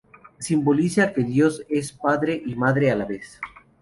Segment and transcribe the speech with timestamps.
[0.39, 3.39] Simboliza que Dios es padre y madre a la vez.